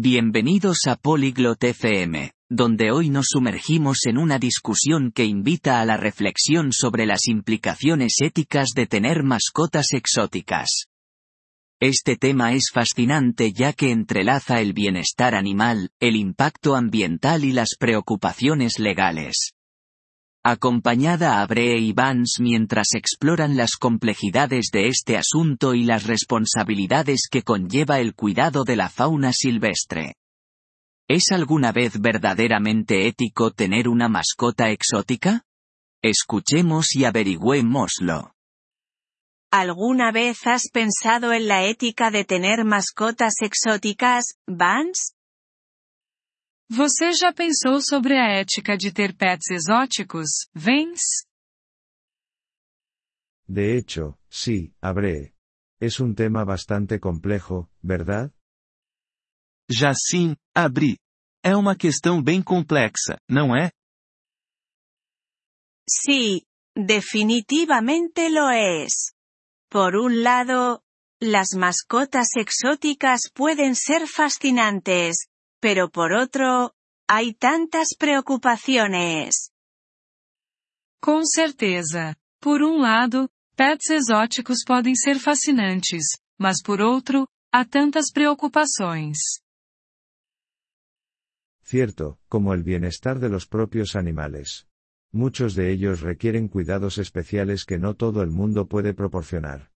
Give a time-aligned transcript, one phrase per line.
[0.00, 5.96] Bienvenidos a Polyglot FM, donde hoy nos sumergimos en una discusión que invita a la
[5.96, 10.84] reflexión sobre las implicaciones éticas de tener mascotas exóticas.
[11.80, 17.70] Este tema es fascinante ya que entrelaza el bienestar animal, el impacto ambiental y las
[17.76, 19.57] preocupaciones legales.
[20.44, 27.28] Acompañada a Bree y Vance mientras exploran las complejidades de este asunto y las responsabilidades
[27.30, 30.14] que conlleva el cuidado de la fauna silvestre.
[31.08, 35.42] ¿Es alguna vez verdaderamente ético tener una mascota exótica?
[36.02, 38.34] Escuchemos y averigüémoslo.
[39.50, 45.14] ¿Alguna vez has pensado en la ética de tener mascotas exóticas, Vance?
[46.70, 51.24] Você já pensou sobre a ética de ter pets exóticos, Vance?
[53.48, 55.34] De hecho, sí, habré.
[55.80, 58.30] Es un tema bastante complejo, ¿verdad?
[59.70, 60.98] Já sim, abri.
[61.42, 63.70] É uma questão bem complexa, não é?
[65.88, 66.44] Sí,
[66.76, 69.14] definitivamente lo es.
[69.70, 70.82] Por un lado,
[71.20, 75.27] las mascotas exóticas pueden ser fascinantes,
[75.60, 76.72] pero por otro,
[77.08, 79.50] hay tantas preocupaciones.
[81.00, 82.16] Com certeza.
[82.40, 86.04] Por um lado, pets exóticos podem ser fascinantes,
[86.38, 89.18] mas por outro, há tantas preocupações.
[91.62, 94.66] Cierto, como el bienestar de los propios animales.
[95.12, 99.70] Muchos de ellos requieren cuidados especiales que no todo el mundo puede proporcionar.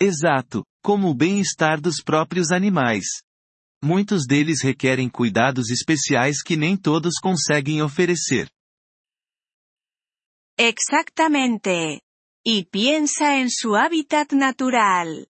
[0.00, 3.25] Exato, como o bem-estar dos próprios animais.
[3.86, 8.50] Muitos deles requerem cuidados especiais que nem todos conseguem oferecer.
[10.58, 12.00] Exactamente.
[12.44, 15.28] Y piensa en su hábitat natural.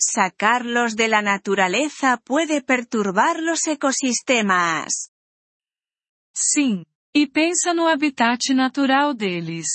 [0.00, 5.10] Sacarlos de la naturaleza puede perturbar los ecosistemas.
[6.32, 6.84] Sim.
[7.12, 9.66] E pensa no habitat natural deles.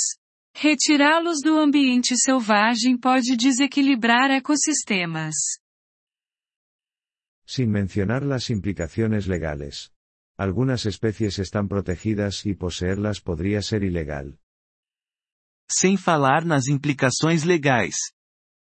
[0.56, 5.36] Retirá-los do ambiente selvagem pode desequilibrar ecossistemas.
[7.46, 9.92] Sin mencionar las implicaciones legales.
[10.38, 14.40] Algunas especies están protegidas y poseerlas podría ser ilegal.
[15.70, 17.96] Sem falar nas implicações legais.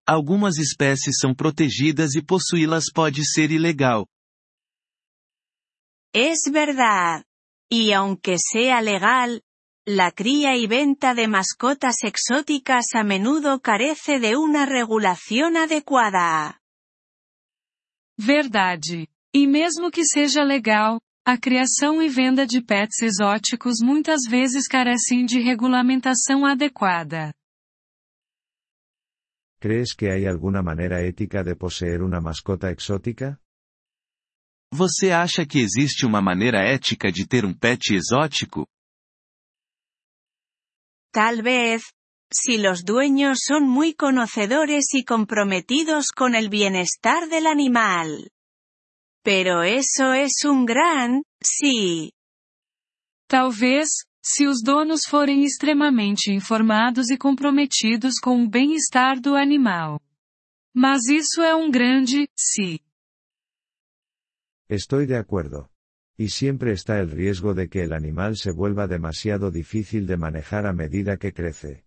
[0.06, 4.06] Algumas espécies são protegidas e possuí-las pode ser ilegal.
[6.12, 7.24] Es verdad.
[7.70, 9.42] Y aunque sea legal,
[9.86, 16.59] la cría y venta de mascotas exóticas a menudo carece de una regulación adecuada.
[18.20, 19.08] Verdade.
[19.34, 25.24] E mesmo que seja legal, a criação e venda de pets exóticos muitas vezes carecem
[25.24, 27.32] de regulamentação adequada.
[29.58, 33.40] ¿Crees que hay alguna manera ética de poseer una mascota exótica?
[34.70, 38.66] Você acha que existe uma maneira ética de ter um pet exótico?
[41.10, 41.82] Tal vez,
[42.32, 48.30] si los dueños son muy conocedores y comprometidos con el bienestar del animal.
[49.22, 52.12] Pero eso es un gran, sí.
[53.26, 60.00] Talvez, se os donos forem extremamente informados e comprometidos com o bem-estar do animal.
[60.74, 62.80] Mas isso é um grande, sí.
[64.68, 65.68] Estoy de acuerdo.
[66.16, 70.66] Y siempre está el riesgo de que el animal se vuelva demasiado difícil de manejar
[70.66, 71.84] a medida que crece.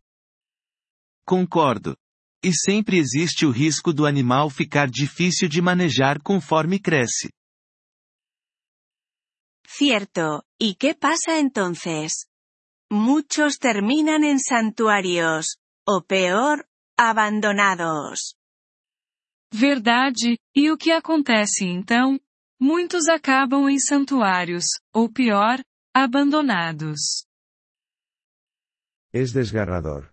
[1.25, 1.95] Concordo.
[2.43, 7.31] E sempre existe o risco do animal ficar difícil de manejar conforme cresce.
[9.65, 12.27] Cierto, ¿y qué pasa entonces?
[12.91, 15.57] Muchos terminan en santuarios,
[15.87, 16.67] o peor,
[16.97, 18.35] abandonados.
[19.51, 22.19] Verdade, e o que acontece então?
[22.59, 25.63] Muitos acabam em santuários, ou pior,
[25.93, 27.25] abandonados.
[29.11, 30.12] Es desgarrador.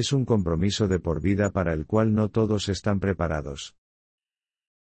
[0.00, 3.74] Es un compromiso de por vida para el cual no todos están preparados.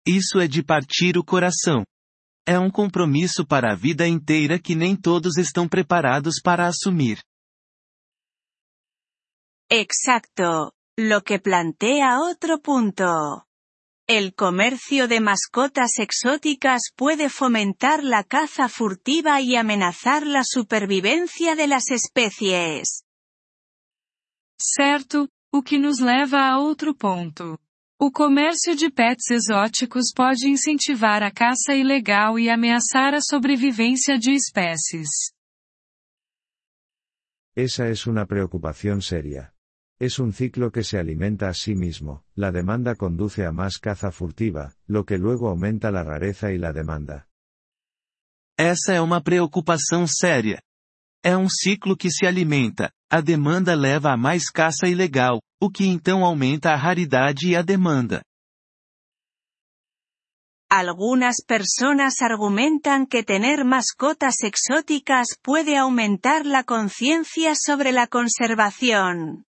[0.07, 1.85] Isso é de partir o coração.
[2.47, 7.19] É um compromisso para a vida inteira que nem todos estão preparados para assumir.
[9.69, 10.73] Exacto.
[10.97, 13.45] Lo que plantea otro punto.
[14.07, 21.67] El comercio de mascotas exóticas puede fomentar la caza furtiva y amenazar la supervivencia de
[21.67, 23.06] las especies.
[24.59, 27.59] Certo, o que nos leva a outro ponto.
[27.99, 34.31] O comércio de pets exóticos pode incentivar a caça ilegal e ameaçar a sobrevivência de
[34.33, 35.09] espécies.
[37.55, 39.51] Esa es una preocupación seria.
[39.99, 44.11] Es un ciclo que se alimenta a sí mismo, la demanda conduce a más caza
[44.11, 47.27] furtiva, lo que luego aumenta la rareza y la demanda.
[48.59, 50.61] Essa é uma preocupação séria.
[51.27, 55.85] É um ciclo que se alimenta, a demanda leva a mais caça ilegal, o que
[55.85, 58.21] então aumenta a raridade e a demanda.
[60.71, 69.43] Algunas personas argumentan que tener mascotas exóticas puede aumentar la conciencia sobre la conservación.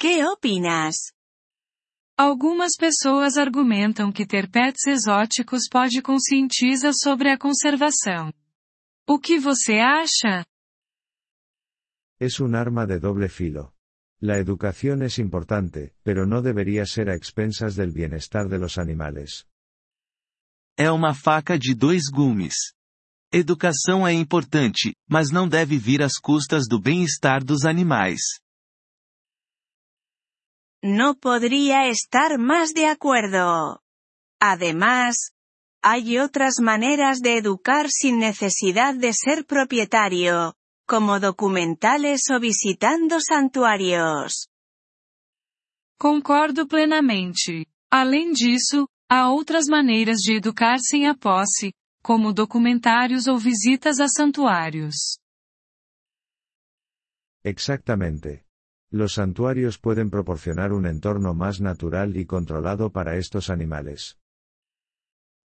[0.00, 1.12] ¿Qué opinas?
[2.16, 8.32] Algumas pessoas argumentam que ter pets exóticos pode conscientizar sobre a conservação.
[9.06, 10.42] O que você acha?
[12.18, 13.74] Es un arma de doble filo.
[14.20, 19.46] La educación es importante, pero no debería ser a expensas del bienestar de los animales.
[20.78, 22.74] É uma faca de dois gumes.
[23.32, 28.20] Educação é importante, mas não deve vir às custas do bem-estar dos animais.
[30.82, 33.80] No podría estar más de acuerdo.
[34.40, 35.32] Además,
[35.82, 40.54] hay otras maneras de educar sin necesidad de ser propietario,
[40.86, 44.46] como documentales o visitando santuarios.
[45.98, 47.66] Concordo plenamente.
[47.90, 51.72] Além disso, há outras maneiras de educar sem a posse,
[52.02, 55.18] como documentários ou visitas a santuários.
[57.42, 58.44] Exactamente.
[58.90, 64.16] Los santuarios pueden proporcionar un entorno más natural y controlado para estos animales.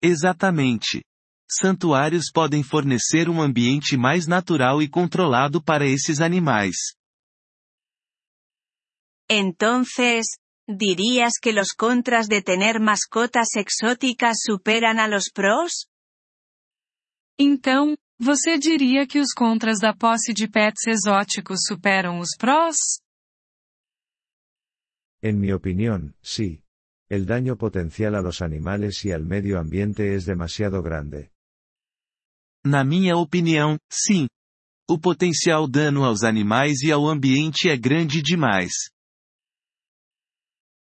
[0.03, 1.03] Exatamente.
[1.51, 6.77] Santuários podem fornecer um ambiente mais natural e controlado para esses animais.
[9.29, 10.27] Entonces,
[10.69, 15.87] ¿dirías que los contras de tener mascotas exóticas superan a los pros?
[17.39, 22.77] Então, você diria que os contras da posse de pets exóticos superam os prós?
[25.23, 26.63] En mi opinión, sí.
[27.09, 31.33] El daño potencial a los animales y al medio ambiente es demasiado grande.
[32.65, 34.27] Na minha opinião, sim.
[34.89, 38.73] O potencial dano aos animais e ao ambiente é grande demais.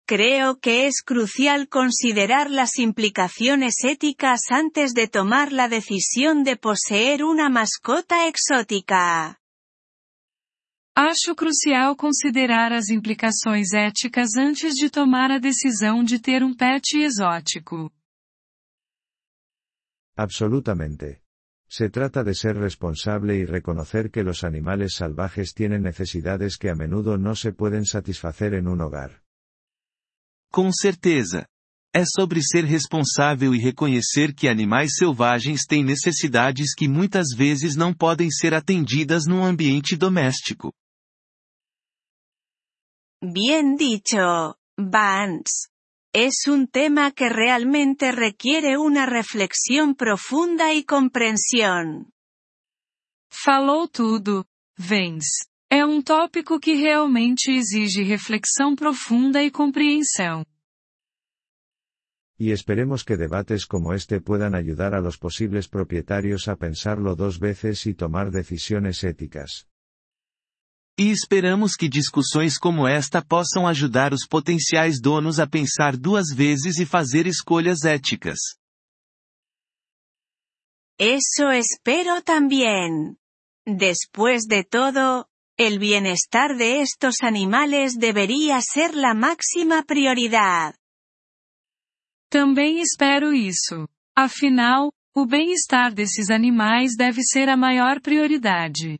[0.05, 7.23] Creo que es crucial considerar las implicaciones éticas antes de tomar la decisión de poseer
[7.23, 9.39] una mascota exótica.
[10.93, 16.97] Acho crucial considerar as implicações éticas antes de tomar a decisão de ter um pet
[16.97, 17.89] exótico.
[20.17, 21.20] Absolutamente.
[21.71, 26.75] Se trata de ser responsable y reconocer que los animales salvajes tienen necesidades que a
[26.75, 29.21] menudo no se pueden satisfacer en un hogar.
[30.51, 31.47] Com certeza.
[31.93, 37.93] É sobre ser responsável e reconhecer que animais selvagens têm necessidades que muitas vezes não
[37.93, 40.73] podem ser atendidas num ambiente doméstico.
[43.23, 45.69] Bien dicho, Vance.
[46.13, 52.11] Es un tema que realmente requiere una reflexión profunda y comprensión.
[53.31, 54.45] Falou tudo,
[54.77, 55.47] Vance.
[55.69, 60.45] É um tópico que realmente exige reflexão profunda e compreensão.
[62.37, 67.39] Y esperemos que debates como este puedan ayudar a los posibles propietarios a pensarlo dos
[67.39, 69.70] veces y tomar decisiones éticas.
[71.01, 76.77] E esperamos que discussões como esta possam ajudar os potenciais donos a pensar duas vezes
[76.77, 78.37] e fazer escolhas éticas.
[80.99, 83.17] Eso espero también.
[83.65, 85.25] Después de todo,
[85.57, 90.75] el bienestar de estos animales debería ser la máxima prioridad.
[92.29, 93.89] Também espero isso.
[94.15, 98.99] Afinal, o bem-estar desses animais deve ser a maior prioridade.